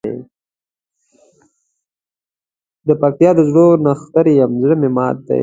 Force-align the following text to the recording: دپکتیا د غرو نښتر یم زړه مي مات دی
دپکتیا 2.87 3.31
د 3.35 3.39
غرو 3.47 3.67
نښتر 3.85 4.25
یم 4.37 4.51
زړه 4.61 4.75
مي 4.81 4.89
مات 4.95 5.17
دی 5.27 5.39